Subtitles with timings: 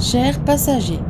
[0.00, 1.00] Chers passagers,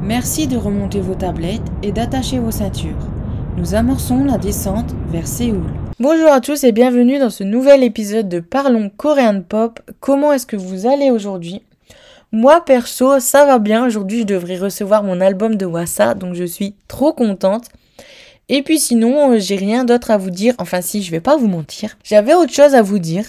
[0.00, 3.08] merci de remonter vos tablettes et d'attacher vos ceintures.
[3.56, 5.66] Nous amorçons la descente vers Séoul.
[5.98, 9.80] Bonjour à tous et bienvenue dans ce nouvel épisode de Parlons Coréen Pop.
[9.98, 11.62] Comment est-ce que vous allez aujourd'hui?
[12.30, 13.84] Moi perso, ça va bien.
[13.84, 17.64] Aujourd'hui, je devrais recevoir mon album de Wassa, donc je suis trop contente.
[18.48, 20.54] Et puis sinon, euh, j'ai rien d'autre à vous dire.
[20.58, 21.98] Enfin si, je vais pas vous mentir.
[22.04, 23.24] J'avais autre chose à vous dire.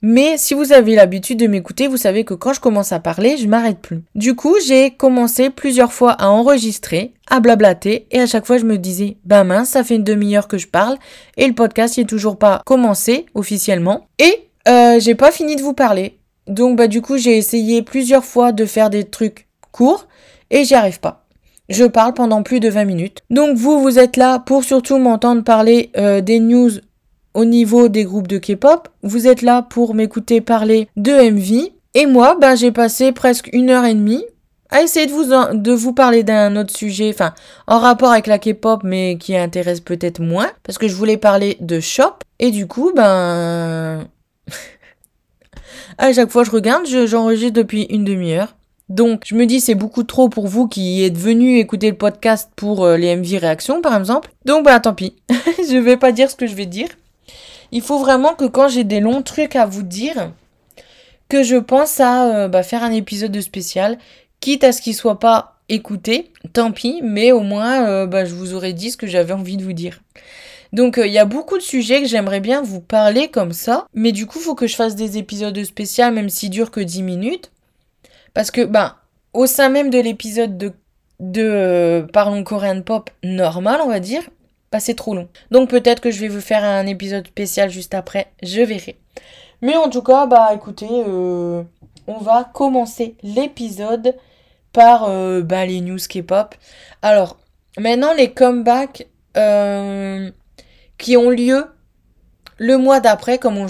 [0.00, 3.36] Mais si vous avez l'habitude de m'écouter, vous savez que quand je commence à parler,
[3.36, 4.02] je m'arrête plus.
[4.14, 8.64] Du coup, j'ai commencé plusieurs fois à enregistrer, à blablater, et à chaque fois je
[8.64, 10.98] me disais, bah mince, ça fait une demi-heure que je parle,
[11.36, 15.74] et le podcast n'est toujours pas commencé officiellement, et euh, j'ai pas fini de vous
[15.74, 16.18] parler.
[16.46, 20.06] Donc bah du coup, j'ai essayé plusieurs fois de faire des trucs courts,
[20.50, 21.24] et j'y arrive pas.
[21.68, 23.22] Je parle pendant plus de 20 minutes.
[23.28, 26.70] Donc vous, vous êtes là pour surtout m'entendre parler euh, des news
[27.38, 28.88] au niveau des groupes de K-pop.
[29.04, 31.70] Vous êtes là pour m'écouter parler de MV.
[31.94, 34.24] Et moi, ben, j'ai passé presque une heure et demie
[34.70, 37.32] à essayer de vous, parler d'un autre sujet, enfin,
[37.68, 41.56] en rapport avec la K-pop, mais qui intéresse peut-être moins, parce que je voulais parler
[41.60, 42.14] de shop.
[42.40, 44.04] Et du coup, ben,
[45.98, 48.56] à chaque fois je regarde, j'enregistre depuis une demi-heure.
[48.88, 52.50] Donc, je me dis, c'est beaucoup trop pour vous qui êtes venus écouter le podcast
[52.56, 54.30] pour euh, les MV réactions, par exemple.
[54.44, 55.14] Donc, bah, tant pis.
[55.30, 56.88] je vais pas dire ce que je vais dire.
[57.72, 60.32] Il faut vraiment que quand j'ai des longs trucs à vous dire,
[61.28, 63.98] que je pense à euh, bah, faire un épisode de spécial,
[64.40, 68.34] quitte à ce qu'il soit pas écouté, tant pis, mais au moins euh, bah, je
[68.34, 70.00] vous aurais dit ce que j'avais envie de vous dire.
[70.72, 74.12] Donc il y a beaucoup de sujets que j'aimerais bien vous parler comme ça, mais
[74.12, 77.02] du coup il faut que je fasse des épisodes spéciaux même s'ils durent que 10
[77.02, 77.50] minutes.
[78.34, 78.94] Parce que, ben,
[79.32, 80.72] au sein même de l'épisode de,
[81.20, 84.22] de euh, Parlons Coréen Pop normal, on va dire,
[84.72, 85.28] bah, c'est trop long.
[85.50, 88.98] Donc peut-être que je vais vous faire un épisode spécial juste après, je verrai.
[89.62, 91.62] Mais en tout cas, bah écoutez, euh,
[92.06, 94.14] on va commencer l'épisode
[94.72, 96.54] par euh, bah, les news K-pop.
[97.02, 97.38] Alors,
[97.78, 99.06] maintenant les comebacks
[100.98, 101.64] qui ont lieu
[102.58, 103.66] le mois d'après, comme on,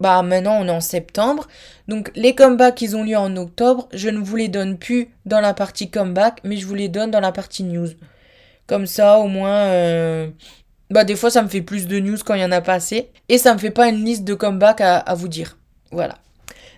[0.00, 1.46] bah maintenant on est en septembre.
[1.88, 5.40] Donc les comebacks qui ont lieu en octobre, je ne vous les donne plus dans
[5.40, 7.88] la partie comeback, mais je vous les donne dans la partie news.
[8.68, 10.28] Comme ça au moins euh,
[10.90, 12.74] bah des fois ça me fait plus de news quand il y en a pas
[12.74, 15.58] assez et ça me fait pas une liste de comebacks à, vous dire.
[15.90, 16.16] Voilà.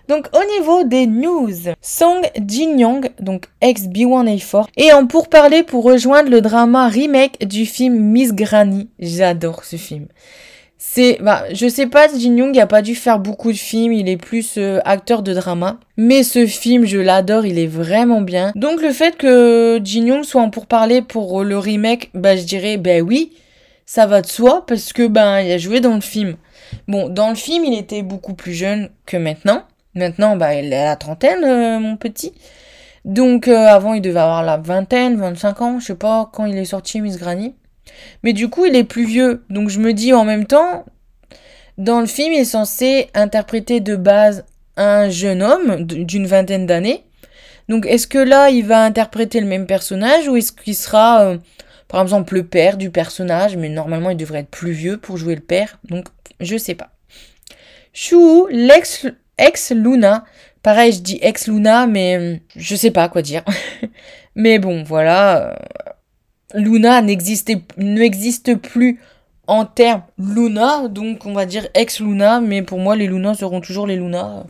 [0.07, 5.83] Donc au niveau des news, Song Jin Young, donc ex B1A4, et en pourparler pour
[5.83, 8.89] rejoindre le drama remake du film Miss Granny.
[8.99, 10.07] J'adore ce film.
[10.93, 14.09] C'est, bah, je sais pas, Jin Young a pas dû faire beaucoup de films, il
[14.09, 15.77] est plus euh, acteur de drama.
[15.95, 18.51] Mais ce film, je l'adore, il est vraiment bien.
[18.55, 22.75] Donc le fait que Jin Young soit en pourparler pour le remake, bah je dirais,
[22.75, 23.31] ben oui,
[23.85, 26.35] ça va de soi parce que ben il a joué dans le film.
[26.89, 29.63] Bon, dans le film, il était beaucoup plus jeune que maintenant.
[29.95, 32.33] Maintenant, bah il est à la trentaine, euh, mon petit.
[33.05, 36.57] Donc euh, avant, il devait avoir la vingtaine, 25 ans, je sais pas quand il
[36.57, 37.55] est sorti Miss Granny.
[38.23, 39.43] Mais du coup, il est plus vieux.
[39.49, 40.85] Donc je me dis en même temps,
[41.77, 44.45] dans le film, il est censé interpréter de base
[44.77, 47.03] un jeune homme d'une vingtaine d'années.
[47.69, 51.37] Donc est-ce que là, il va interpréter le même personnage ou est-ce qu'il sera, euh,
[51.87, 53.55] par exemple, le père du personnage?
[53.57, 55.79] Mais normalement, il devrait être plus vieux pour jouer le père.
[55.85, 56.07] Donc
[56.39, 56.89] je sais pas.
[57.93, 60.25] Chou, l'ex ex Luna.
[60.63, 63.43] Pareil, je dis ex Luna, mais euh, je sais pas quoi dire.
[64.35, 65.57] mais bon, voilà.
[66.53, 68.99] Luna n'existe plus
[69.47, 73.85] en termes Luna, donc on va dire ex-Luna, mais pour moi les Luna seront toujours
[73.85, 74.45] les Luna,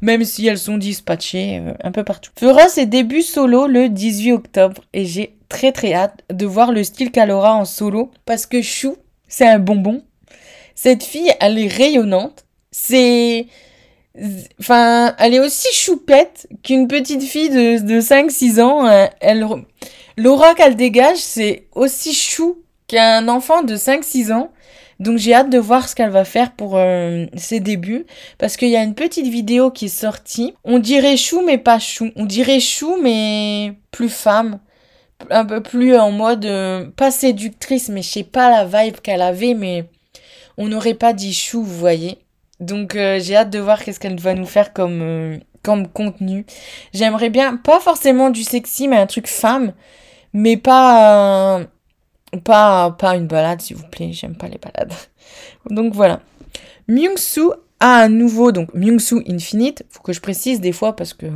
[0.00, 2.30] même si elles sont dispatchées euh, un peu partout.
[2.38, 6.84] Fera ses débuts solo le 18 octobre et j'ai très très hâte de voir le
[6.84, 8.96] style qu'elle aura en solo parce que Chou,
[9.28, 10.02] c'est un bonbon.
[10.74, 12.44] Cette fille, elle est rayonnante.
[12.70, 13.46] C'est...
[14.58, 18.86] Enfin, elle est aussi choupette qu'une petite fille de, de 5-6 ans.
[18.86, 19.46] Euh, elle,
[20.16, 24.50] L'aura qu'elle dégage, c'est aussi chou qu'un enfant de 5-6 ans.
[24.98, 28.06] Donc j'ai hâte de voir ce qu'elle va faire pour euh, ses débuts.
[28.38, 30.54] Parce qu'il y a une petite vidéo qui est sortie.
[30.64, 32.10] On dirait chou mais pas chou.
[32.16, 34.58] On dirait chou mais plus femme.
[35.30, 36.46] Un peu plus en mode...
[36.46, 39.84] Euh, pas séductrice mais je sais pas la vibe qu'elle avait mais...
[40.58, 42.18] On n'aurait pas dit chou, vous voyez.
[42.60, 46.46] Donc euh, j'ai hâte de voir qu'est-ce qu'elle va nous faire comme, comme contenu.
[46.94, 49.74] J'aimerais bien, pas forcément du sexy mais un truc femme
[50.32, 51.60] mais pas,
[52.44, 54.12] pas, pas une balade, s'il vous plaît.
[54.12, 54.92] J'aime pas les balades.
[55.70, 56.20] Donc voilà.
[56.88, 57.50] Myungsu
[57.80, 61.26] a un nouveau, donc Myungsu Infinite, faut que je précise des fois parce que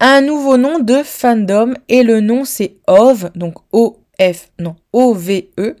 [0.00, 5.76] un nouveau nom de fandom et le nom c'est OV, donc O-F, non, O-V-E.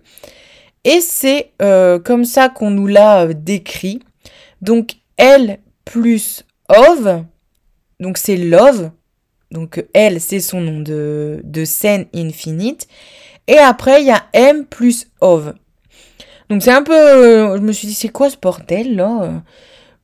[0.84, 4.00] Et c'est euh, comme ça qu'on nous l'a euh, décrit.
[4.60, 7.24] Donc L plus OV,
[8.00, 8.90] donc c'est love,
[9.52, 12.88] Donc L, c'est son nom de, scène infinite.
[13.46, 15.52] Et après, il y a M plus OV.
[16.48, 16.94] Donc c'est un peu...
[16.94, 19.38] euh, je me suis dit, c'est quoi ce bordel là euh?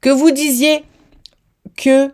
[0.00, 0.84] Que vous disiez
[1.76, 2.06] que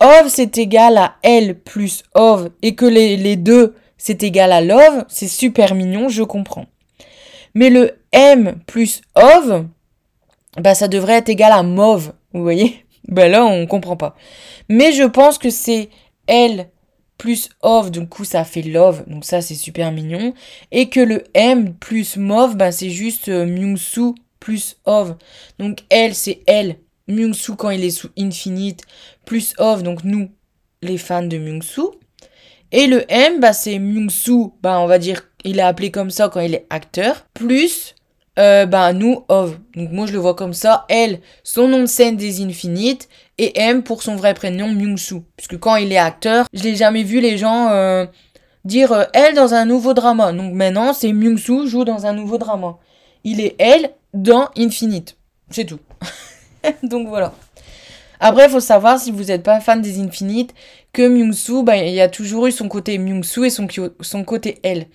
[0.00, 5.04] OV c'est égal à L plus OV et que les, deux c'est égal à LOVE,
[5.08, 6.66] c'est super mignon, je comprends.
[7.54, 9.66] Mais le M plus OV,
[10.58, 12.84] bah ça devrait être égal à MOV, vous voyez?
[13.08, 14.14] Ben là, on comprend pas.
[14.68, 15.88] Mais je pense que c'est
[16.28, 16.68] L
[17.22, 20.34] plus OV, du coup ça fait love, donc ça c'est super mignon.
[20.72, 25.14] Et que le M plus MOV, bah c'est juste euh, Myungsu plus OV.
[25.60, 28.80] Donc L c'est L, Myungsu quand il est sous infinite,
[29.24, 30.30] plus OV, donc nous,
[30.82, 31.82] les fans de Myungsu.
[32.72, 36.28] Et le M, bah c'est Myungsu, bah on va dire, il est appelé comme ça
[36.28, 37.94] quand il est acteur, plus
[38.40, 39.58] euh, nous, OV.
[39.76, 43.08] Donc moi je le vois comme ça, L, son nom de scène des infinites,
[43.38, 45.22] et M pour son vrai prénom Myungsu.
[45.36, 48.06] Puisque quand il est acteur, je l'ai jamais vu les gens euh,
[48.64, 50.32] dire euh, elle dans un nouveau drama.
[50.32, 52.78] Donc maintenant c'est Myungsu joue dans un nouveau drama.
[53.24, 55.16] Il est elle dans Infinite.
[55.50, 55.80] C'est tout.
[56.82, 57.32] Donc voilà.
[58.24, 60.54] Après, faut savoir, si vous n'êtes pas fan des Infinite,
[60.92, 63.66] que Myungsu, bah, il y a toujours eu son côté Myungsu et son,
[64.00, 64.86] son côté elle.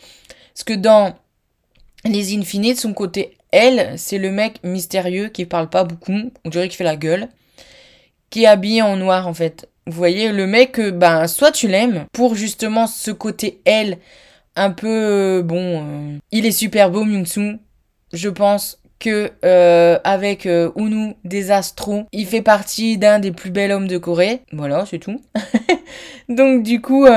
[0.53, 1.13] Parce que dans
[2.05, 6.67] les Infinites, son côté elle, c'est le mec mystérieux qui parle pas beaucoup, on dirait
[6.67, 7.29] qu'il fait la gueule,
[8.29, 9.69] qui est habillé en noir en fait.
[9.85, 13.99] Vous voyez, le mec, ben, soit tu l'aimes pour justement ce côté elle,
[14.57, 17.57] un peu, euh, bon, euh, il est super beau Myungsu,
[18.11, 23.51] je pense que euh, avec euh, Unu des Astros, il fait partie d'un des plus
[23.51, 24.41] bels hommes de Corée.
[24.51, 25.21] Voilà, c'est tout.
[26.29, 27.11] Donc du coup, il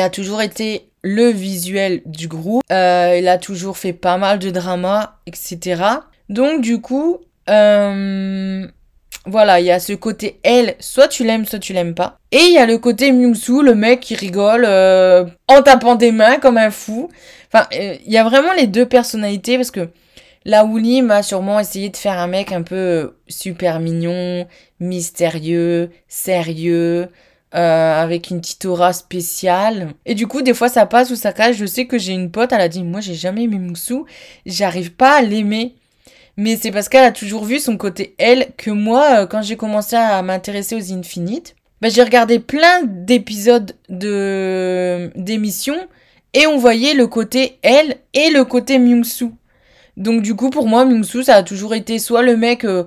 [0.00, 2.62] a toujours été le visuel du groupe.
[2.68, 5.82] Il a toujours fait pas mal de dramas, etc.
[6.28, 8.66] Donc du coup, euh,
[9.26, 12.18] voilà, il y a ce côté elle, soit tu l'aimes, soit tu l'aimes pas.
[12.32, 16.12] Et il y a le côté Myungsu, le mec qui rigole euh, en tapant des
[16.12, 17.08] mains comme un fou.
[17.52, 19.88] Enfin, euh, il y a vraiment les deux personnalités parce que
[20.44, 24.46] la Lim a sûrement essayé de faire un mec un peu euh, super mignon,
[24.80, 27.08] mystérieux, sérieux,
[27.54, 29.92] euh, avec une petite aura spéciale.
[30.04, 31.56] Et du coup, des fois, ça passe ou ça cache.
[31.56, 34.04] Je sais que j'ai une pote, elle a dit, moi, j'ai jamais aimé Myungsu,
[34.46, 35.76] j'arrive pas à l'aimer.
[36.36, 39.56] Mais c'est parce qu'elle a toujours vu son côté elle que moi, euh, quand j'ai
[39.56, 45.76] commencé à m'intéresser aux Infinites, bah, j'ai regardé plein d'épisodes de d'émissions
[46.32, 49.26] et on voyait le côté elle et le côté Myungsu.
[49.96, 52.84] Donc du coup, pour moi, Myungsu, ça a toujours été soit le mec euh,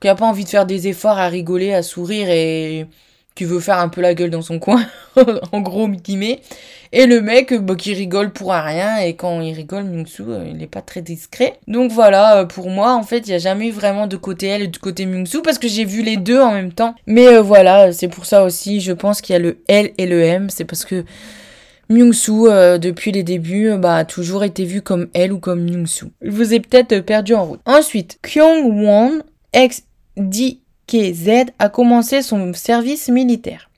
[0.00, 2.86] qui a pas envie de faire des efforts à rigoler, à sourire et
[3.34, 4.84] qui veut faire un peu la gueule dans son coin,
[5.52, 6.40] en gros guillemets,
[6.92, 10.62] et le mec bah, qui rigole pour rien et quand il rigole, Myungsu, euh, il
[10.62, 11.58] est pas très discret.
[11.68, 14.48] Donc voilà, euh, pour moi, en fait, il y a jamais eu vraiment de côté
[14.48, 16.94] elle et de côté Myungsu parce que j'ai vu les deux en même temps.
[17.06, 20.06] Mais euh, voilà, c'est pour ça aussi, je pense qu'il y a le L et
[20.06, 21.04] le M, c'est parce que
[21.90, 26.06] Myungsu, euh, depuis les débuts, bah, a toujours été vu comme elle ou comme Myungsu.
[26.22, 27.60] Je vous ai peut-être perdu en route.
[27.66, 29.22] Ensuite, Kyung-won,
[29.52, 29.82] ex
[30.90, 33.70] DKZ, a commencé son service militaire.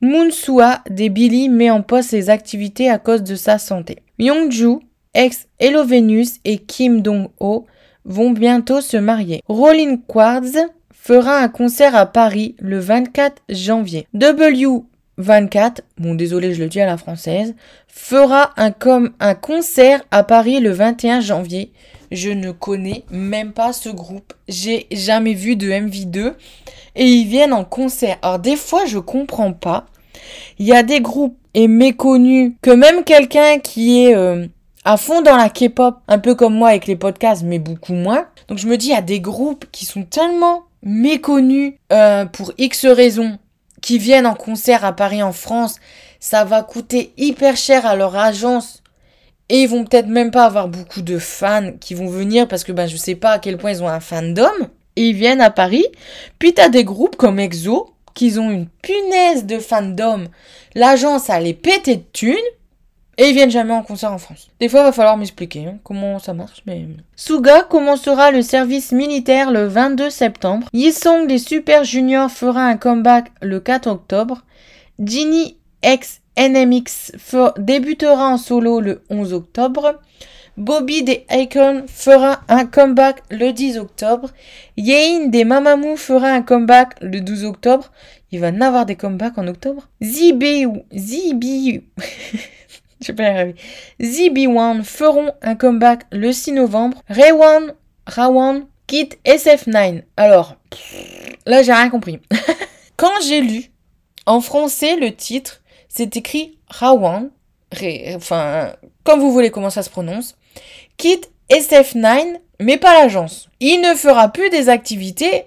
[0.00, 3.98] Moon-sua des Billy met en pause ses activités à cause de sa santé.
[4.18, 4.78] Yongju,
[5.14, 7.66] ex Hello Venus et Kim Dong-ho
[8.04, 9.42] vont bientôt se marier.
[9.46, 10.56] Rolling Quartz
[10.90, 14.06] fera un concert à Paris le 24 janvier.
[14.14, 17.54] W24, bon désolé je le dis à la française,
[17.86, 21.72] fera un, comme un concert à Paris le 21 janvier.
[22.10, 24.32] Je ne connais même pas ce groupe.
[24.48, 26.34] J'ai jamais vu de MV2
[26.96, 28.18] et ils viennent en concert.
[28.22, 29.86] Alors des fois je comprends pas.
[30.58, 34.46] Il y a des groupes et méconnus que même quelqu'un qui est euh,
[34.84, 38.26] à fond dans la K-pop, un peu comme moi avec les podcasts, mais beaucoup moins.
[38.48, 42.52] Donc je me dis, il y a des groupes qui sont tellement méconnus euh, pour
[42.58, 43.38] X raisons,
[43.82, 45.76] qui viennent en concert à Paris en France,
[46.18, 48.79] ça va coûter hyper cher à leur agence.
[49.50, 52.70] Et ils vont peut-être même pas avoir beaucoup de fans qui vont venir parce que
[52.70, 54.48] ben, je sais pas à quel point ils ont un fandom.
[54.94, 55.86] Et ils viennent à Paris.
[56.38, 60.28] Puis t'as des groupes comme EXO qui ont une punaise de fandom.
[60.76, 62.36] L'agence a les pété de thunes.
[63.18, 64.48] Et ils viennent jamais en concert en France.
[64.60, 66.86] Des fois, va falloir m'expliquer hein, comment ça marche, mais...
[67.16, 70.68] Suga commencera le service militaire le 22 septembre.
[70.72, 74.42] Yisong des Super Juniors fera un comeback le 4 octobre.
[74.98, 77.12] Ginny X NMX
[77.58, 80.00] débutera en solo le 11 octobre.
[80.56, 84.30] Bobby des Icon fera un comeback le 10 octobre.
[84.76, 87.92] Yein des Mamamoo fera un comeback le 12 octobre.
[88.32, 89.88] Il va en avoir des comebacks en octobre.
[90.02, 90.66] ZB,
[90.96, 91.82] ZB,
[93.00, 93.54] je pas y arriver.
[94.00, 97.02] ZB1 feront un comeback le 6 novembre.
[97.08, 97.74] Raywan,
[98.06, 100.02] Rawan quitte SF9.
[100.16, 100.56] Alors,
[101.46, 102.20] là j'ai rien compris.
[102.96, 103.64] Quand j'ai lu
[104.26, 105.59] En français, le titre,
[105.90, 107.30] c'est écrit Rawan,
[108.14, 108.72] enfin,
[109.04, 110.36] comme vous voulez comment ça se prononce,
[110.96, 113.48] quitte SF9, mais pas l'agence.
[113.58, 115.44] Il ne fera plus des activités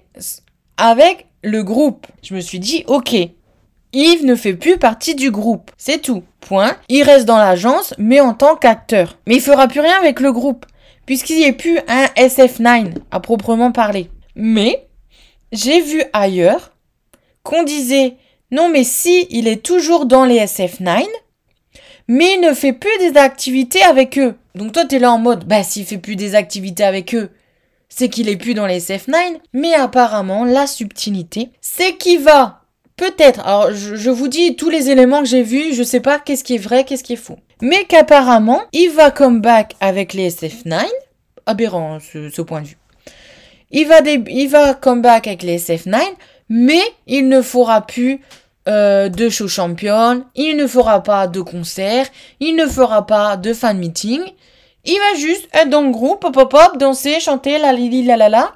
[0.77, 2.05] avec le groupe.
[2.21, 3.15] Je me suis dit, ok,
[3.93, 5.71] Yves ne fait plus partie du groupe.
[5.77, 6.23] C'est tout.
[6.41, 6.75] Point.
[6.89, 9.17] Il reste dans l'agence, mais en tant qu'acteur.
[9.25, 10.65] Mais il fera plus rien avec le groupe,
[11.05, 14.09] puisqu'il n'y a plus un SF9 à proprement parler.
[14.35, 14.87] Mais,
[15.53, 16.73] j'ai vu ailleurs
[17.43, 18.17] qu'on disait,
[18.53, 21.03] non mais si, il est toujours dans les SF9,
[22.07, 24.35] mais il ne fait plus des activités avec eux.
[24.53, 27.31] Donc toi, t'es là en mode, bah s'il fait plus des activités avec eux,
[27.89, 29.39] c'est qu'il est plus dans les SF9.
[29.53, 32.61] Mais apparemment, la subtilité, c'est qu'il va
[32.95, 36.43] peut-être, alors je, vous dis tous les éléments que j'ai vus, je sais pas qu'est-ce
[36.43, 37.39] qui est vrai, qu'est-ce qui est faux.
[37.59, 40.85] Mais qu'apparemment, il va come back avec les SF9.
[41.47, 42.77] Aberrant ce, point de vue.
[43.71, 45.97] Il va, il va come back avec les SF9,
[46.49, 48.21] mais il ne fera plus
[48.67, 52.07] euh, de show champion, il ne fera pas de concert,
[52.39, 54.21] il ne fera pas de fan meeting.
[54.85, 58.29] Il va juste être dans le groupe, pop pop danser, chanter, la li la la
[58.29, 58.53] la.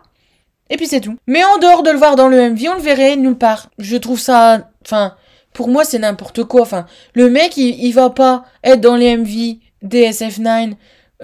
[0.69, 1.15] Et puis c'est tout.
[1.27, 3.69] Mais en dehors de le voir dans le MV, on le verrait nulle part.
[3.77, 5.15] Je trouve ça, enfin,
[5.53, 6.61] pour moi c'est n'importe quoi.
[6.61, 10.73] Enfin, le mec il, il va pas être dans les MV des SF9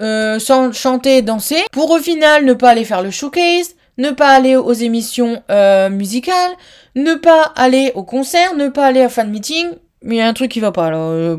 [0.00, 4.10] euh, sans chanter et danser pour au final ne pas aller faire le showcase, ne
[4.10, 6.52] pas aller aux émissions euh, musicales,
[6.94, 9.68] ne pas aller au concert, ne pas aller à fan meeting.
[10.02, 11.10] Mais il y a un truc qui va pas alors.
[11.10, 11.36] Euh,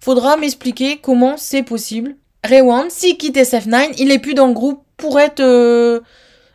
[0.00, 2.16] faudra m'expliquer comment c'est possible.
[2.48, 6.00] Rewan, s'il quitte SF9, il est plus dans le groupe pour être euh,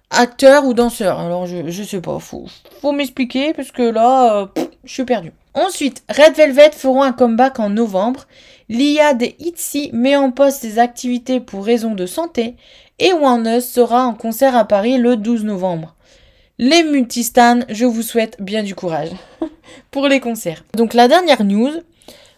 [0.10, 1.20] acteur ou danseur.
[1.20, 2.46] Alors je, je sais pas, faut,
[2.82, 4.50] faut m'expliquer parce que là,
[4.84, 5.32] je suis perdu.
[5.54, 8.26] Ensuite, Red Velvet feront un comeback en novembre.
[8.70, 12.56] L'IA des Itzy met en poste ses activités pour raison de santé
[13.00, 15.96] et One sera en concert à Paris le 12 novembre.
[16.60, 19.10] Les multistans, je vous souhaite bien du courage
[19.92, 20.64] pour les concerts.
[20.76, 21.72] Donc la dernière news,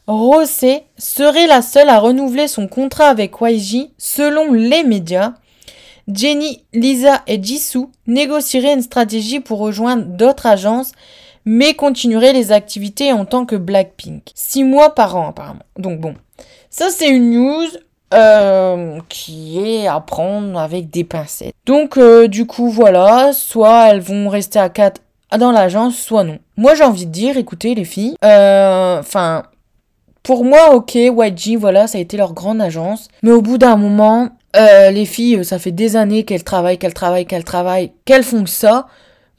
[0.07, 5.33] Rosé serait la seule à renouveler son contrat avec YG selon les médias.
[6.07, 10.91] Jenny, Lisa et Jisoo négocieraient une stratégie pour rejoindre d'autres agences
[11.45, 14.31] mais continueraient les activités en tant que Blackpink.
[14.33, 15.65] Six mois par an apparemment.
[15.77, 16.15] Donc bon,
[16.69, 17.67] ça c'est une news
[18.13, 21.55] euh, qui est à prendre avec des pincettes.
[21.65, 25.01] Donc euh, du coup voilà, soit elles vont rester à 4
[25.39, 26.39] dans l'agence, soit non.
[26.55, 29.43] Moi j'ai envie de dire, écoutez les filles, euh, enfin
[30.23, 33.75] pour moi ok, YG voilà, ça a été leur grande agence, mais au bout d'un
[33.75, 38.45] moment, les filles, ça fait des années qu'elles travaillent, qu'elles travaillent, qu'elles travaillent, qu'elles font
[38.45, 38.87] ça.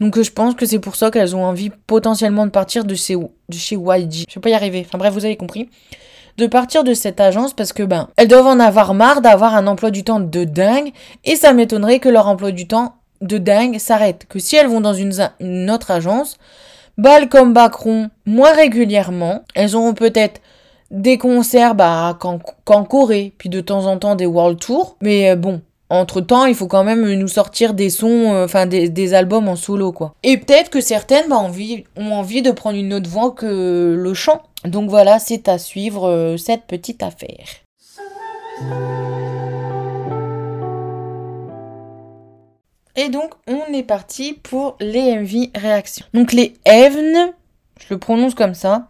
[0.00, 3.16] Donc je pense que c'est pour ça qu'elles ont envie potentiellement de partir de chez,
[3.16, 4.24] de YG.
[4.28, 4.84] Je vais pas y arriver.
[4.86, 5.68] Enfin bref, vous avez compris
[6.36, 9.66] de partir de cette agence parce que ben elles doivent en avoir marre d'avoir un
[9.66, 10.92] emploi du temps de dingue
[11.24, 14.26] et ça m'étonnerait que leur emploi du temps de dingue s'arrête.
[14.28, 16.36] Que si elles vont dans une, autre agence,
[16.98, 19.44] bah elles combackeront moins régulièrement.
[19.54, 20.40] Elles auront peut-être
[20.90, 24.96] des concerts bah, qu'en Corée, puis de temps en temps des world tours.
[25.00, 28.66] Mais euh, bon, entre temps, il faut quand même nous sortir des sons, euh, enfin
[28.66, 30.14] des, albums en solo, quoi.
[30.22, 34.42] Et peut-être que certaines bah, ont envie de prendre une autre voix que le chant.
[34.64, 37.46] Donc voilà, c'est à suivre euh, cette petite affaire.
[42.96, 46.06] Et donc, on est parti pour les MV réactions.
[46.14, 47.32] Donc, les Evn,
[47.78, 48.88] je le prononce comme ça,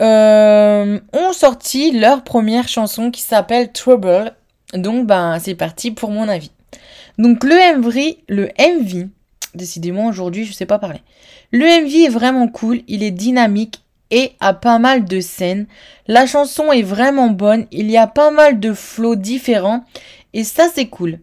[0.00, 4.36] euh, ont sorti leur première chanson qui s'appelle Trouble.
[4.74, 6.50] Donc, ben, c'est parti pour mon avis.
[7.18, 9.08] Donc, le MV, le MV,
[9.54, 11.00] décidément aujourd'hui, je sais pas parler.
[11.50, 15.66] Le MV est vraiment cool, il est dynamique et a pas mal de scènes.
[16.06, 19.84] La chanson est vraiment bonne, il y a pas mal de flots différents
[20.32, 21.18] et ça c'est cool.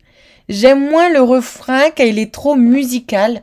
[0.50, 3.42] J'aime moins le refrain car il est trop musical,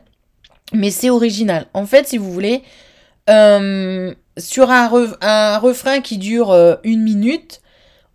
[0.73, 1.67] mais c'est original.
[1.73, 2.63] En fait, si vous voulez,
[3.29, 4.89] euh, sur un,
[5.21, 7.61] un, refrain qui dure euh, une minute,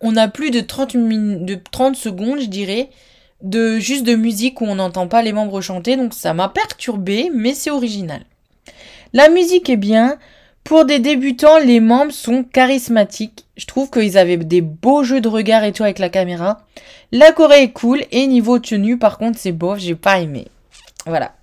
[0.01, 2.89] on a plus de 30, de 30 secondes, je dirais,
[3.41, 7.31] de juste de musique où on n'entend pas les membres chanter, donc ça m'a perturbé,
[7.33, 8.23] mais c'est original.
[9.13, 10.17] La musique est bien,
[10.63, 13.45] pour des débutants, les membres sont charismatiques.
[13.57, 16.61] Je trouve qu'ils avaient des beaux jeux de regard et tout avec la caméra.
[17.11, 20.47] La Corée est cool et niveau tenue, par contre, c'est bof, j'ai pas aimé.
[21.05, 21.33] Voilà.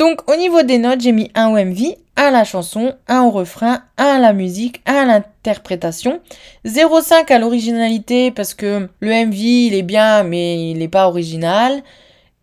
[0.00, 3.20] Donc, au niveau des notes, j'ai mis un au MV, un à la chanson, un
[3.20, 6.22] au refrain, un à la musique, un à l'interprétation.
[6.64, 11.82] 0,5 à l'originalité parce que le MV, il est bien, mais il n'est pas original.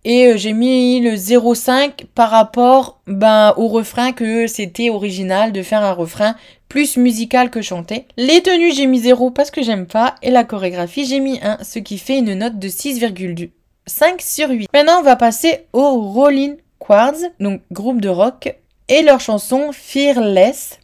[0.06, 5.64] Et euh, j'ai mis le 0,5 par rapport ben, au refrain que c'était original de
[5.64, 6.36] faire un refrain
[6.70, 8.06] plus musical que chanté.
[8.18, 11.64] Les tenues j'ai mis 0 parce que j'aime pas et la chorégraphie j'ai mis 1
[11.64, 13.50] ce qui fait une note de 6,5
[14.20, 14.70] sur 8.
[14.72, 18.56] Maintenant on va passer au Rolling Quartz, donc groupe de rock
[18.88, 20.80] et leur chanson Fearless.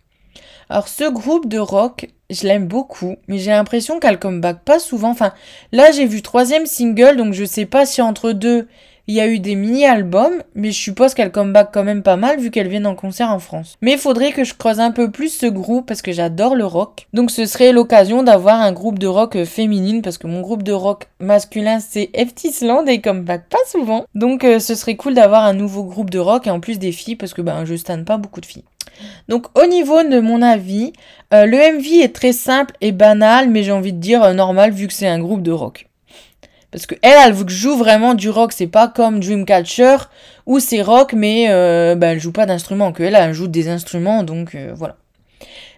[0.70, 5.10] Alors ce groupe de rock, je l'aime beaucoup, mais j'ai l'impression qu'elle comeback pas souvent.
[5.10, 5.34] Enfin,
[5.72, 8.68] là j'ai vu troisième single, donc je sais pas si entre deux
[9.08, 12.40] il y a eu des mini-albums, mais je suppose qu'elle comeback quand même pas mal
[12.40, 13.78] vu qu'elle vient en concert en France.
[13.82, 16.66] Mais il faudrait que je creuse un peu plus ce groupe parce que j'adore le
[16.66, 17.08] rock.
[17.12, 20.64] Donc ce serait l'occasion d'avoir un groupe de rock euh, féminine parce que mon groupe
[20.64, 24.06] de rock masculin c'est Eftisland et comeback pas souvent.
[24.16, 26.94] Donc euh, ce serait cool d'avoir un nouveau groupe de rock et en plus des
[26.94, 28.64] filles parce que ben je stanne pas beaucoup de filles.
[29.28, 30.94] Donc au niveau de mon avis,
[31.34, 34.88] euh, le MV est très simple et banal, mais j'ai envie de dire normal vu
[34.88, 35.90] que c'est un groupe de rock.
[36.74, 39.98] Parce que elle, elle joue vraiment du rock, c'est pas comme Dreamcatcher
[40.48, 43.70] où c'est rock mais euh, bah, elle joue pas d'instruments, que elle, elle joue des
[43.70, 44.96] instruments donc euh, voilà.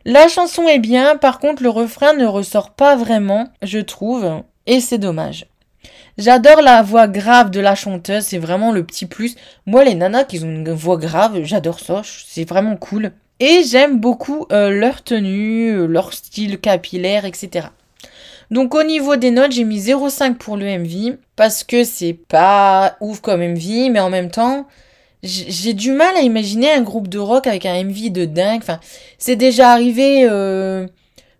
[0.05, 4.79] La chanson est bien, par contre le refrain ne ressort pas vraiment, je trouve, et
[4.79, 5.47] c'est dommage.
[6.17, 9.35] J'adore la voix grave de la chanteuse, c'est vraiment le petit plus.
[9.65, 13.11] Moi les nanas qui ont une voix grave, j'adore ça, c'est vraiment cool.
[13.41, 17.67] Et j'aime beaucoup euh, leur tenue, leur style capillaire, etc.
[18.51, 22.97] Donc au niveau des notes, j'ai mis 0,5 pour le MV parce que c'est pas
[23.01, 24.67] ouf comme MV, mais en même temps,
[25.23, 28.61] j'ai du mal à imaginer un groupe de rock avec un MV de dingue.
[28.61, 28.79] Enfin,
[29.17, 30.87] c'est déjà arrivé euh,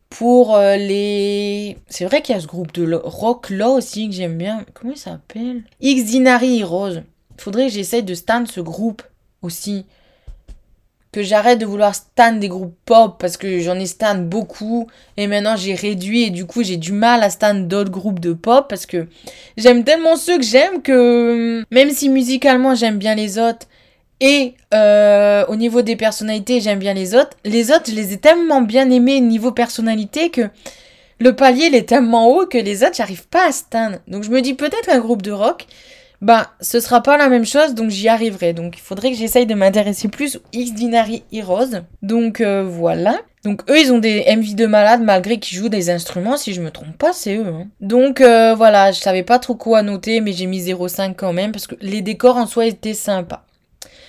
[0.09, 1.77] pour euh, les.
[1.87, 4.65] C'est vrai qu'il y a ce groupe de rock là aussi que j'aime bien.
[4.73, 5.63] Comment il s'appelle?
[5.81, 7.03] X Dinari Rose.
[7.37, 9.03] Faudrait que j'essaye de stand ce groupe
[9.41, 9.85] aussi
[11.15, 15.27] que j'arrête de vouloir stan des groupes pop parce que j'en ai stan beaucoup et
[15.27, 18.65] maintenant j'ai réduit et du coup j'ai du mal à stan d'autres groupes de pop
[18.67, 19.07] parce que
[19.55, 23.65] j'aime tellement ceux que j'aime que même si musicalement j'aime bien les autres
[24.19, 28.17] et euh, au niveau des personnalités j'aime bien les autres, les autres je les ai
[28.17, 30.49] tellement bien aimés niveau personnalité que
[31.19, 33.91] le palier il est tellement haut que les autres j'arrive pas à stan.
[34.09, 35.65] Donc je me dis peut-être un groupe de rock
[36.25, 38.53] bah, ce sera pas la même chose, donc j'y arriverai.
[38.53, 41.83] Donc il faudrait que j'essaye de m'intéresser plus aux X Dinary Heroes.
[42.01, 43.19] Donc euh, voilà.
[43.43, 46.35] Donc eux, ils ont des MV de malades malgré qu'ils jouent des instruments.
[46.35, 47.45] Si je me trompe pas, c'est eux.
[47.45, 47.67] Hein.
[47.79, 51.51] Donc euh, voilà, je savais pas trop quoi noter, mais j'ai mis 0,5 quand même
[51.51, 53.45] parce que les décors en soi étaient sympas.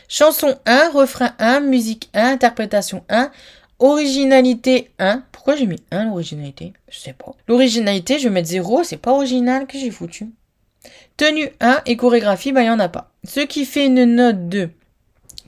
[0.09, 3.31] Chanson 1, refrain 1, musique 1, interprétation 1,
[3.79, 5.23] originalité 1.
[5.33, 6.73] Pourquoi j'ai mis 1 l'originalité?
[6.89, 7.35] Je sais pas.
[7.47, 10.31] L'originalité, je vais mettre 0, c'est pas original que j'ai foutu.
[11.17, 13.11] Tenue 1 et chorégraphie, bah il n'y en a pas.
[13.25, 14.69] Ce qui fait une note de,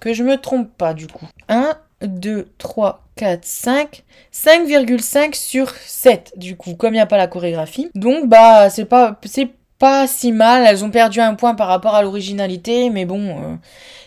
[0.00, 6.34] que je me trompe pas du coup, 1, 2, 3, 4, 5, 5,5 sur 7
[6.36, 7.90] du coup, comme il n'y a pas la chorégraphie.
[7.94, 11.94] Donc bah c'est pas, c'est pas si mal, elles ont perdu un point par rapport
[11.94, 13.56] à l'originalité, mais bon, euh,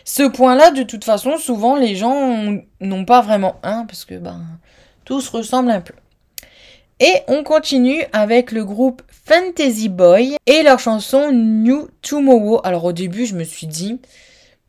[0.04, 4.36] ce point-là, de toute façon, souvent les gens n'ont pas vraiment un, parce que bah,
[5.04, 5.94] tout se ressemble un peu.
[7.04, 12.60] Et on continue avec le groupe Fantasy Boy et leur chanson New Tomorrow.
[12.62, 13.98] Alors au début, je me suis dit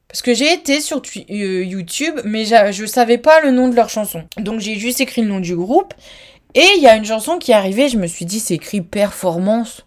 [0.07, 3.89] parce que j'ai été sur euh, YouTube, mais je savais pas le nom de leur
[3.89, 4.23] chanson.
[4.37, 5.93] Donc j'ai juste écrit le nom du groupe
[6.55, 8.81] et il y a une chanson qui est arrivée, je me suis dit c'est écrit
[8.81, 9.85] performance.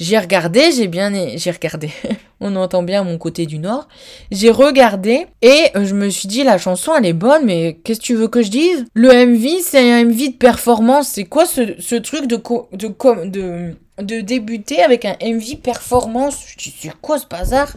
[0.00, 1.90] J'ai regardé, j'ai bien, j'ai regardé.
[2.40, 3.86] On entend bien mon côté du nord.
[4.30, 8.04] J'ai regardé et je me suis dit la chanson elle est bonne, mais qu'est-ce que
[8.06, 8.86] tu veux que je dise?
[8.94, 11.08] Le MV c'est un MV de performance.
[11.08, 12.36] C'est quoi ce, truc de,
[12.72, 16.46] de, de, de débuter avec un MV performance?
[16.48, 17.70] Je dis c'est quoi ce bazar?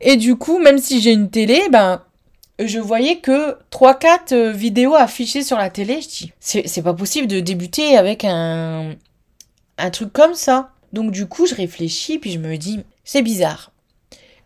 [0.00, 2.02] Et du coup, même si j'ai une télé, ben
[2.64, 6.00] je voyais que 3-4 euh, vidéos affichées sur la télé.
[6.02, 8.94] Je dis c'est pas possible de débuter avec un
[9.78, 10.68] un truc comme ça.
[10.92, 13.72] Donc du coup, je réfléchis, puis je me dis, c'est bizarre.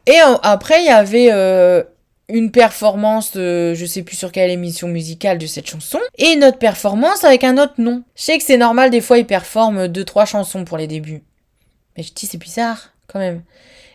[0.07, 1.83] Et après, il y avait euh,
[2.29, 6.45] une performance, de, je sais plus sur quelle émission musicale de cette chanson, et une
[6.45, 8.05] autre performance avec un autre nom.
[8.15, 11.23] Je sais que c'est normal, des fois, ils performent deux, trois chansons pour les débuts.
[11.97, 13.43] Mais je dis, c'est bizarre, quand même.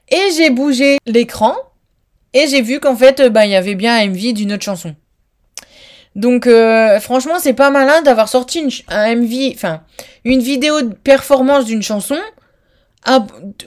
[0.10, 1.56] Et j'ai bougé l'écran,
[2.34, 4.96] et j'ai vu qu'en fait, bah, il y avait bien un MV d'une autre chanson.
[6.16, 9.82] Donc euh, franchement, c'est pas malin d'avoir sorti un MV, enfin
[10.26, 12.18] une vidéo de performance d'une chanson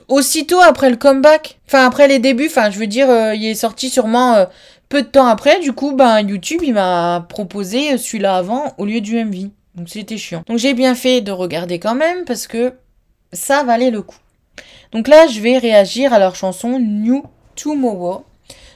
[0.08, 3.54] aussitôt après le comeback, enfin après les débuts, enfin je veux dire, euh, il est
[3.54, 4.44] sorti sûrement euh,
[4.88, 5.60] peu de temps après.
[5.60, 9.50] Du coup, ben YouTube il m'a proposé celui-là avant au lieu du MV.
[9.74, 10.44] Donc c'était chiant.
[10.46, 12.74] Donc j'ai bien fait de regarder quand même parce que
[13.32, 14.18] ça valait le coup.
[14.92, 17.24] Donc là, je vais réagir à leur chanson New
[17.56, 18.24] Tomorrow.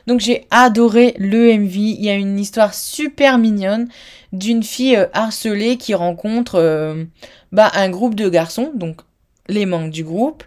[0.09, 1.77] Donc j'ai adoré le MV.
[1.77, 3.89] Il y a une histoire super mignonne
[4.33, 7.07] d'une fille euh, harcelée qui rencontre
[7.53, 9.03] bah, un groupe de garçons, donc
[9.49, 10.43] les membres du groupe.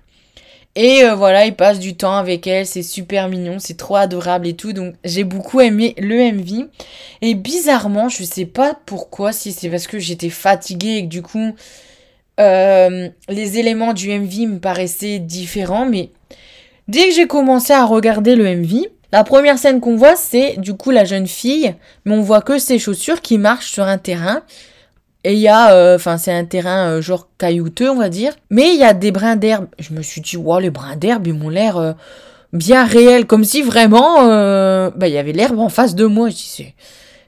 [0.76, 4.48] Et euh, voilà, il passe du temps avec elle, c'est super mignon, c'est trop adorable
[4.48, 4.72] et tout.
[4.74, 6.68] Donc j'ai beaucoup aimé le MV.
[7.22, 11.22] Et bizarrement, je sais pas pourquoi, si c'est parce que j'étais fatiguée et que du
[11.22, 11.54] coup
[12.40, 16.10] euh, les éléments du MV me paraissaient différents, mais
[16.88, 20.74] dès que j'ai commencé à regarder le MV, La première scène qu'on voit, c'est du
[20.74, 24.42] coup la jeune fille, mais on voit que ses chaussures qui marchent sur un terrain.
[25.24, 28.34] Et il y a, euh, enfin, c'est un terrain euh, genre caillouteux, on va dire.
[28.50, 29.68] Mais il y a des brins d'herbe.
[29.80, 31.94] Je me suis dit, wow, les brins d'herbe, ils m'ont l'air euh,
[32.54, 33.28] bien réels.
[33.28, 36.30] Comme si vraiment, bah, il y avait l'herbe en face de moi.
[36.30, 36.64] Je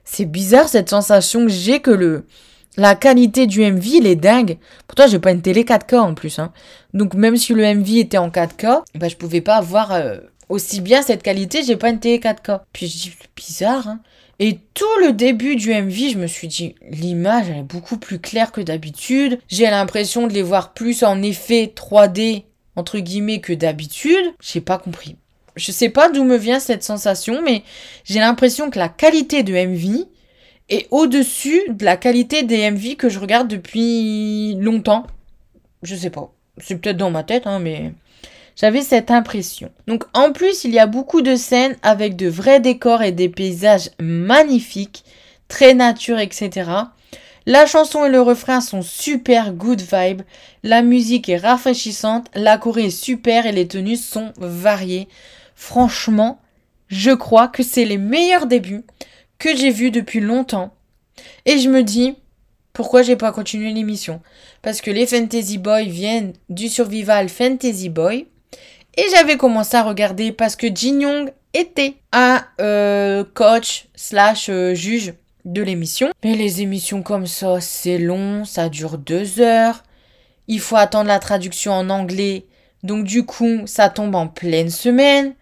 [0.05, 2.25] c'est bizarre cette sensation que j'ai que le,
[2.77, 4.57] la qualité du MV, il est dingue.
[4.87, 6.39] Pourtant, j'ai pas une télé 4K en plus.
[6.39, 6.51] Hein.
[6.93, 9.91] Donc, même si le MV était en 4K, bah, je pouvais pas avoir
[10.49, 12.61] aussi bien cette qualité, j'ai pas une télé 4K.
[12.73, 13.99] Puis je dis, bizarre, hein.
[14.45, 18.19] Et tout le début du MV, je me suis dit, l'image, elle est beaucoup plus
[18.19, 19.39] claire que d'habitude.
[19.47, 22.43] J'ai l'impression de les voir plus en effet 3D,
[22.75, 24.33] entre guillemets, que d'habitude.
[24.41, 25.15] J'ai pas compris.
[25.55, 27.63] Je sais pas d'où me vient cette sensation, mais
[28.03, 30.07] j'ai l'impression que la qualité de MV
[30.67, 35.07] est au-dessus de la qualité des MV que je regarde depuis longtemps.
[35.83, 36.33] Je sais pas.
[36.57, 37.93] C'est peut-être dans ma tête, hein, mais
[38.55, 39.71] j'avais cette impression.
[39.87, 43.29] Donc en plus, il y a beaucoup de scènes avec de vrais décors et des
[43.29, 45.03] paysages magnifiques,
[45.47, 46.71] très nature, etc.
[47.45, 50.21] La chanson et le refrain sont super good vibe,
[50.63, 55.09] la musique est rafraîchissante, la Corée est super et les tenues sont variées.
[55.55, 56.39] Franchement,
[56.87, 58.85] je crois que c'est les meilleurs débuts
[59.39, 60.73] que j'ai vus depuis longtemps.
[61.45, 62.15] Et je me dis,
[62.71, 64.21] pourquoi j'ai pas continué l'émission?
[64.61, 68.27] Parce que les Fantasy Boys viennent du Survival Fantasy Boy.
[68.95, 74.75] Et j'avais commencé à regarder parce que Jin Young était un euh, coach slash euh,
[74.75, 75.13] juge
[75.45, 76.11] de l'émission.
[76.23, 79.83] Mais les émissions comme ça, c'est long, ça dure deux heures.
[80.47, 82.45] Il faut attendre la traduction en anglais.
[82.83, 85.33] Donc du coup, ça tombe en pleine semaine.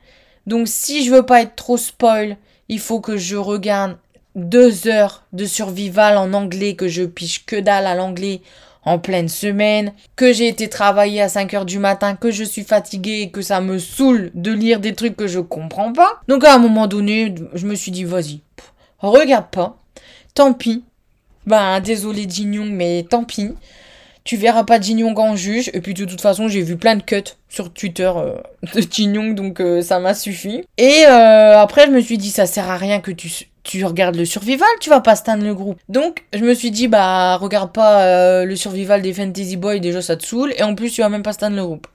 [0.48, 2.38] Donc si je veux pas être trop spoil,
[2.70, 3.98] il faut que je regarde
[4.36, 8.42] deux heures de survival en anglais, que je piche que dalle à l'anglais
[8.84, 12.64] en pleine semaine, que j'ai été travailler à 5 heures du matin, que je suis
[12.64, 16.22] fatiguée et que ça me saoule de lire des trucs que je comprends pas.
[16.28, 18.42] Donc à un moment donné, je me suis dit, vas-y,
[19.00, 19.78] regarde pas.
[20.34, 20.84] Tant pis.
[21.46, 23.56] Ben, désolé Jin mais tant pis.
[24.24, 25.72] Tu verras pas Jin Young en juge.
[25.74, 28.36] Et puis de toute façon, j'ai vu plein de cuts sur Twitter euh,
[28.76, 30.64] de Jin donc euh, ça m'a suffi.
[30.78, 33.30] Et euh, après, je me suis dit, ça sert à rien que tu,
[33.64, 35.80] tu regardes le survival, tu vas pas stand le groupe.
[35.90, 40.02] Donc, je me suis dit, bah, regarde pas euh, le survival des Fantasy Boys, déjà
[40.02, 41.88] ça te saoule, et en plus, tu vas même pas stand le groupe.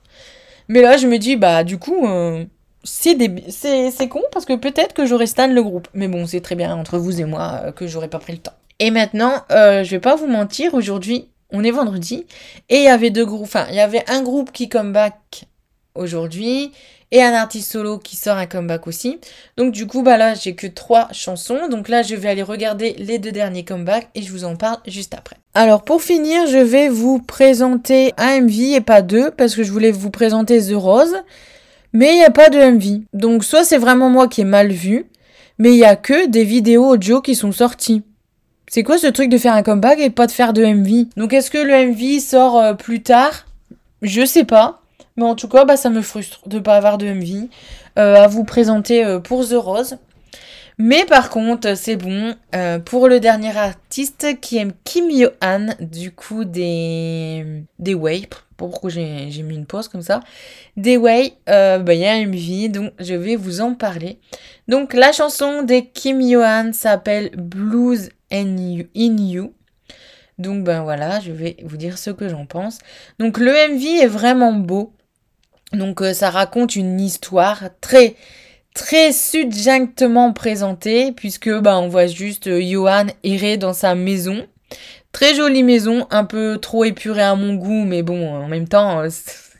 [0.68, 2.44] Mais là, je me dis, bah, du coup, euh,
[2.84, 3.16] c'est
[3.48, 5.88] c'est con parce que peut-être que j'aurais stand le groupe.
[5.94, 8.38] Mais bon, c'est très bien entre vous et moi euh, que j'aurais pas pris le
[8.38, 8.54] temps.
[8.78, 12.26] Et maintenant, je vais pas vous mentir, aujourd'hui, on est vendredi,
[12.68, 15.46] et il y avait deux groupes, enfin, il y avait un groupe qui come back
[15.94, 16.72] aujourd'hui,
[17.12, 19.18] et un artiste solo qui sort un comeback aussi.
[19.56, 21.68] Donc du coup, bah là, j'ai que trois chansons.
[21.68, 24.78] Donc là, je vais aller regarder les deux derniers comebacks et je vous en parle
[24.86, 25.36] juste après.
[25.54, 29.72] Alors pour finir, je vais vous présenter un MV et pas deux parce que je
[29.72, 31.14] voulais vous présenter The Rose.
[31.92, 33.04] Mais il n'y a pas de MV.
[33.14, 35.06] Donc soit c'est vraiment moi qui ai mal vu,
[35.58, 38.02] mais il y a que des vidéos audio qui sont sorties.
[38.68, 41.32] C'est quoi ce truc de faire un comeback et pas de faire de MV Donc
[41.32, 43.46] est-ce que le MV sort euh, plus tard?
[44.02, 44.82] Je sais pas.
[45.16, 47.48] Mais en tout cas, bah, ça me frustre de pas avoir de MV
[47.98, 49.96] euh, à vous présenter euh, pour The Rose.
[50.78, 52.34] Mais par contre, c'est bon.
[52.54, 58.28] Euh, pour le dernier artiste qui aime Kim Yo-han, du coup des, des Way.
[58.58, 60.20] Pourquoi j'ai mis une pause comme ça?
[60.76, 64.18] Des Way, bah, il y a un MV, donc je vais vous en parler.
[64.68, 69.52] Donc la chanson de Kim Yo-han s'appelle Blues in You.
[70.38, 72.78] Donc ben voilà, je vais vous dire ce que j'en pense.
[73.18, 74.92] Donc le MV est vraiment beau.
[75.72, 78.14] Donc euh, ça raconte une histoire très
[78.74, 84.46] très succinctement présentée puisque bah on voit juste euh, Johan errer dans sa maison.
[85.12, 89.00] Très jolie maison, un peu trop épurée à mon goût, mais bon, en même temps,
[89.00, 89.08] euh,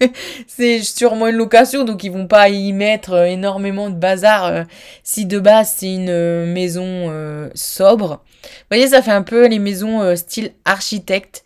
[0.47, 4.67] c'est sûrement une location, donc ils vont pas y mettre énormément de bazar
[5.03, 7.11] si de base c'est une maison
[7.55, 8.23] sobre.
[8.43, 11.43] Vous voyez, ça fait un peu les maisons style architecte,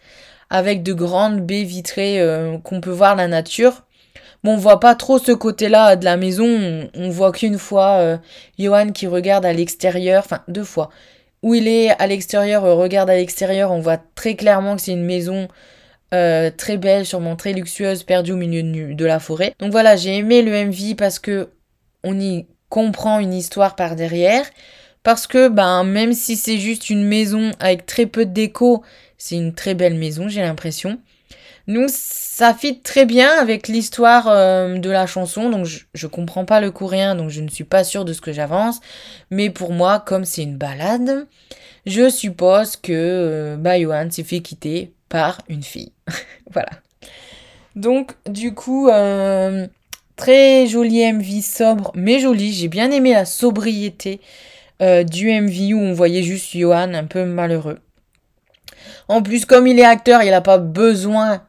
[0.48, 2.20] avec de grandes baies vitrées
[2.64, 3.84] qu'on peut voir la nature.
[4.42, 6.88] Bon, on voit pas trop ce côté-là de la maison.
[6.94, 8.16] On, voit qu'une fois euh,
[8.58, 10.90] Johan qui regarde à l'extérieur, enfin deux fois.
[11.42, 14.92] Où il est à l'extérieur, euh, regarde à l'extérieur, on voit très clairement que c'est
[14.92, 15.48] une maison
[16.14, 18.62] euh, très belle, sûrement très luxueuse, perdue au milieu
[18.94, 19.54] de, la forêt.
[19.60, 21.50] Donc voilà, j'ai aimé le MV parce que
[22.02, 24.44] on y comprend une histoire par derrière.
[25.02, 28.82] Parce que ben même si c'est juste une maison avec très peu de déco,
[29.16, 30.98] c'est une très belle maison, j'ai l'impression.
[31.68, 31.88] Donc
[32.40, 36.60] ça fit très bien avec l'histoire euh, de la chanson, donc je, je, comprends pas
[36.60, 38.80] le coréen, donc je ne suis pas sûre de ce que j'avance.
[39.30, 41.26] Mais pour moi, comme c'est une balade,
[41.86, 43.74] je suppose que euh, bah,
[44.10, 45.92] s'est fait quitter par une fille.
[46.50, 46.70] voilà.
[47.76, 49.66] Donc du coup, euh,
[50.20, 52.52] Très joli MV sobre, mais joli.
[52.52, 54.20] J'ai bien aimé la sobriété
[54.82, 57.78] euh, du MV où on voyait juste Johan un peu malheureux.
[59.08, 61.40] En plus, comme il est acteur, il n'a pas besoin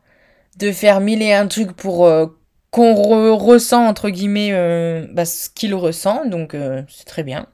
[0.62, 2.28] de faire mille et un trucs pour euh,
[2.70, 2.94] qu'on
[3.36, 6.26] ressent, entre guillemets, euh, bah, ce qu'il ressent.
[6.26, 6.56] Donc,
[6.90, 7.48] c'est très bien.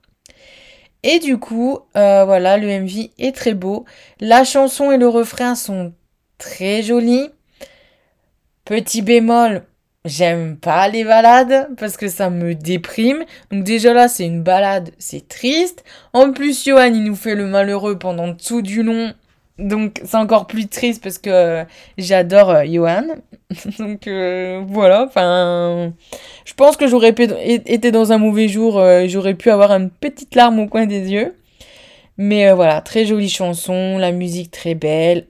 [1.04, 3.86] Et du coup, voilà, le MV est très beau.
[4.20, 5.93] La chanson et le refrain sont
[6.38, 7.30] très jolis.
[8.65, 9.63] Petit bémol,
[10.08, 13.26] J'aime pas les balades parce que ça me déprime.
[13.52, 15.84] Donc déjà là, c'est une balade, c'est triste.
[16.13, 19.13] En plus, Johan, il nous fait le malheureux pendant tout du long.
[19.60, 21.63] Donc c'est encore plus triste parce que euh,
[21.98, 23.06] j'adore euh, Johan.
[23.80, 25.93] Donc euh, voilà, enfin...
[26.46, 30.60] Je pense que j'aurais été dans un mauvais jour, j'aurais pu avoir une petite larme
[30.60, 31.36] au coin des yeux.
[32.17, 35.28] Mais voilà, très jolie chanson, la musique très belle,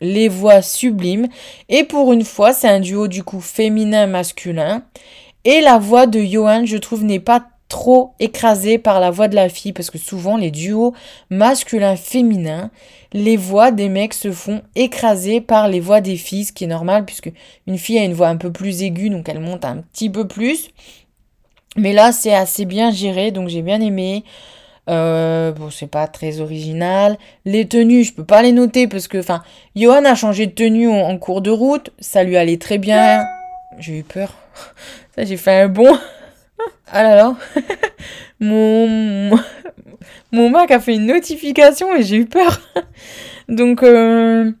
[0.00, 1.28] les voix sublimes.
[1.68, 4.82] Et pour une fois, c'est un duo du coup féminin-masculin.
[5.44, 9.34] Et la voix de Johan, je trouve, n'est pas trop écrasée par la voix de
[9.34, 10.94] la fille, parce que souvent les duos
[11.28, 12.70] masculin-féminin,
[13.12, 16.68] les voix des mecs se font écraser par les voix des filles, ce qui est
[16.68, 17.30] normal, puisque
[17.66, 20.26] une fille a une voix un peu plus aiguë, donc elle monte un petit peu
[20.26, 20.70] plus.
[21.76, 24.24] Mais là, c'est assez bien géré, donc j'ai bien aimé.
[24.88, 27.18] Euh, bon, c'est pas très original.
[27.44, 29.42] Les tenues, je peux pas les noter parce que, enfin,
[29.74, 31.90] Johan a changé de tenue en, cours de route.
[31.98, 33.22] Ça lui allait très bien.
[33.78, 34.32] J'ai eu peur.
[35.14, 35.98] Ça, j'ai fait un bond.
[36.92, 37.36] Ah là là.
[38.40, 39.36] mon,
[40.32, 42.60] mon Mac a fait une notification et j'ai eu peur.
[43.48, 44.52] Donc, euh,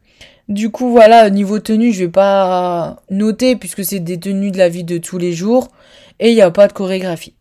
[0.48, 4.68] du coup, voilà, niveau tenue, je vais pas noter puisque c'est des tenues de la
[4.68, 5.68] vie de tous les jours
[6.18, 7.35] et il n'y a pas de chorégraphie.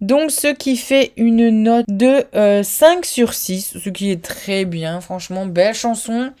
[0.00, 2.62] Donc ce qui fait une note de 5 euh,
[3.02, 6.32] sur 6, ce qui est très bien, franchement, belle chanson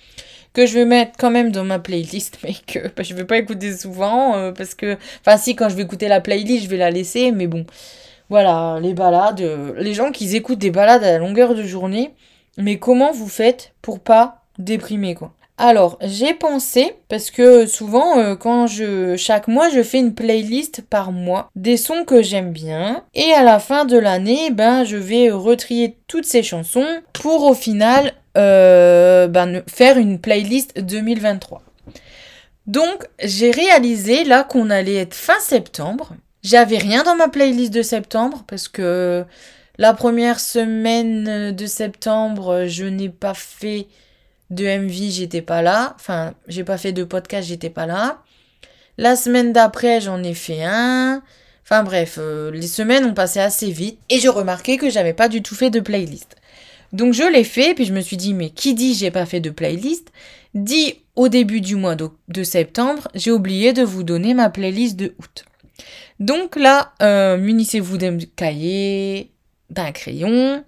[0.52, 3.36] que je vais mettre quand même dans ma playlist, mais que bah, je vais pas
[3.36, 6.78] écouter souvent, euh, parce que, enfin si, quand je vais écouter la playlist, je vais
[6.78, 7.66] la laisser, mais bon,
[8.30, 12.14] voilà, les balades, euh, les gens qui écoutent des balades à la longueur de journée,
[12.56, 15.34] mais comment vous faites pour pas déprimer, quoi?
[15.60, 19.16] Alors, j'ai pensé, parce que souvent, euh, quand je.
[19.16, 23.04] Chaque mois, je fais une playlist par mois des sons que j'aime bien.
[23.12, 27.52] Et à la fin de l'année, ben, je vais retrier toutes ces chansons pour au
[27.52, 31.60] final euh, ben, faire une playlist 2023.
[32.66, 36.14] Donc, j'ai réalisé là qu'on allait être fin septembre.
[36.42, 39.26] J'avais rien dans ma playlist de septembre parce que
[39.76, 43.88] la première semaine de septembre, je n'ai pas fait
[44.50, 45.94] de MV, j'étais pas là.
[45.96, 48.22] Enfin, j'ai pas fait de podcast, j'étais pas là.
[48.98, 51.22] La semaine d'après, j'en ai fait un.
[51.64, 55.28] Enfin bref, euh, les semaines ont passé assez vite et j'ai remarqué que j'avais pas
[55.28, 56.36] du tout fait de playlist.
[56.92, 59.40] Donc je l'ai fait, puis je me suis dit, mais qui dit j'ai pas fait
[59.40, 60.10] de playlist?
[60.54, 65.14] Dit au début du mois de, septembre, j'ai oublié de vous donner ma playlist de
[65.18, 65.44] août.
[66.18, 69.30] Donc là, euh, munissez-vous d'un cahier,
[69.70, 70.64] d'un crayon,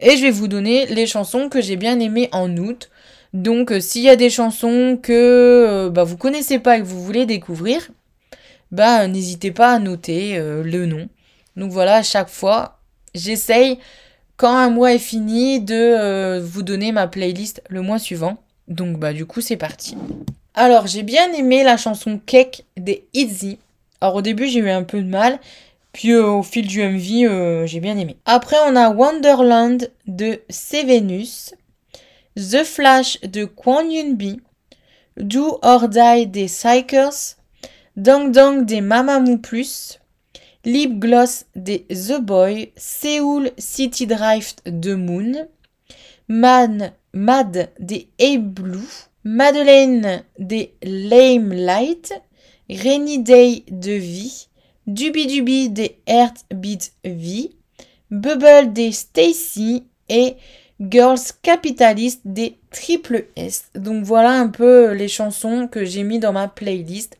[0.00, 2.90] et je vais vous donner les chansons que j'ai bien aimées en août.
[3.36, 6.86] Donc euh, s'il y a des chansons que euh, bah, vous connaissez pas et que
[6.86, 7.90] vous voulez découvrir,
[8.72, 11.06] bah n'hésitez pas à noter euh, le nom.
[11.54, 12.78] Donc voilà, à chaque fois,
[13.14, 13.78] j'essaye
[14.38, 18.38] quand un mois est fini de vous donner ma playlist le mois suivant.
[18.68, 19.96] Donc bah du coup c'est parti.
[20.54, 23.58] Alors j'ai bien aimé la chanson Cake des Itzy.
[24.00, 25.38] Alors au début j'ai eu un peu de mal,
[25.92, 28.16] puis au fil du MV j'ai bien aimé.
[28.24, 31.54] Après on a Wonderland de Venus.
[32.36, 34.40] The Flash de Kwon Yun-bi,
[35.16, 37.36] Do or Die des Psychers,
[37.96, 39.98] Dong Dong des Mamamoo Plus,
[40.66, 45.48] Lip Gloss des The Boy, Seoul City Drive de Moon,
[46.28, 48.86] Man Mad des A Blue,
[49.24, 52.12] Madeleine des Lame Light,
[52.68, 54.30] Rainy Day de V,
[54.86, 57.50] Dubi Dubi des Heartbeat V,
[58.10, 60.36] Bubble des Stacy et
[60.80, 63.66] Girls Capitalist des Triple S.
[63.74, 67.18] Donc voilà un peu les chansons que j'ai mis dans ma playlist.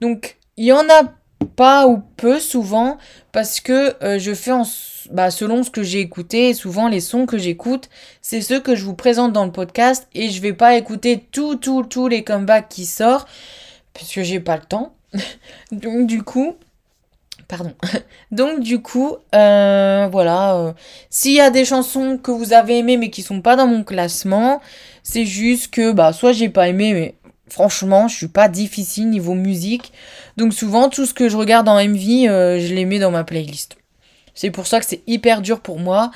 [0.00, 1.12] Donc il y en a
[1.56, 2.98] pas ou peu souvent
[3.32, 4.64] parce que euh, je fais en,
[5.10, 7.88] bah, selon ce que j'ai écouté souvent les sons que j'écoute
[8.22, 11.56] c'est ceux que je vous présente dans le podcast et je vais pas écouter tout
[11.56, 13.28] tout tous les comebacks qui sortent
[13.92, 14.94] parce que j'ai pas le temps
[15.72, 16.56] donc du coup
[17.48, 17.74] Pardon.
[18.30, 20.56] Donc du coup, euh, voilà.
[20.56, 20.72] Euh,
[21.10, 23.84] s'il y a des chansons que vous avez aimées mais qui sont pas dans mon
[23.84, 24.60] classement,
[25.02, 27.14] c'est juste que bah soit j'ai pas aimé, mais
[27.48, 29.92] franchement, je suis pas difficile niveau musique.
[30.36, 33.24] Donc souvent, tout ce que je regarde en MV, euh, je les mets dans ma
[33.24, 33.76] playlist.
[34.34, 36.10] C'est pour ça que c'est hyper dur pour moi.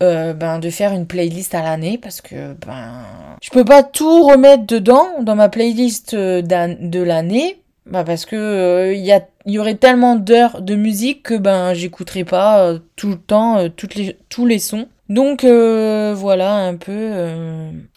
[0.00, 3.06] ben, de faire une playlist à l'année parce que ben
[3.40, 9.04] je peux pas tout remettre dedans dans ma playlist de l'année Bah parce que il
[9.04, 13.94] y, y aurait tellement d'heures de musique que ben j'écouterai pas tout le temps toutes
[13.94, 14.88] les, tous les sons.
[15.10, 17.12] Donc voilà un peu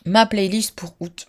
[0.06, 1.28] ma playlist pour août.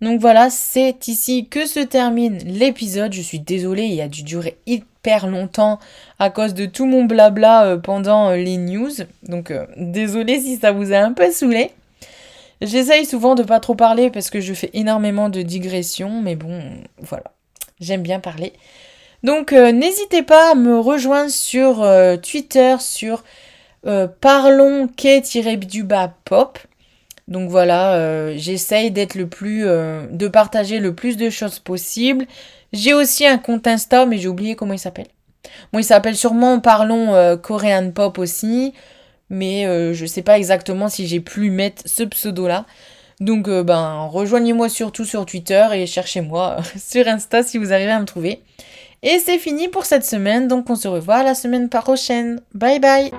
[0.00, 3.12] Donc voilà, c'est ici que se termine l'épisode.
[3.12, 5.80] Je suis désolée, il a dû durer hyper longtemps
[6.20, 8.90] à cause de tout mon blabla euh, pendant euh, les news.
[9.24, 11.72] Donc euh, désolée si ça vous a un peu saoulé.
[12.60, 16.60] J'essaye souvent de pas trop parler parce que je fais énormément de digressions, mais bon,
[16.98, 17.32] voilà.
[17.80, 18.52] J'aime bien parler.
[19.22, 21.84] Donc n'hésitez pas à me rejoindre sur
[22.22, 23.24] Twitter sur
[24.20, 24.88] parlons
[25.66, 26.58] du bas pop.
[27.28, 32.26] Donc voilà, euh, j'essaye d'être le plus, euh, de partager le plus de choses possible.
[32.72, 35.08] J'ai aussi un compte Insta, mais j'ai oublié comment il s'appelle.
[35.72, 38.72] Bon, il s'appelle sûrement Parlons euh, Korean Pop aussi,
[39.28, 39.64] mais
[39.94, 42.64] je sais pas exactement si j'ai pu mettre ce pseudo-là.
[43.20, 48.04] Donc ben rejoignez-moi surtout sur Twitter et cherchez-moi sur Insta si vous arrivez à me
[48.04, 48.40] trouver.
[49.02, 52.40] Et c'est fini pour cette semaine, donc on se revoit la semaine prochaine.
[52.54, 53.10] Bye bye.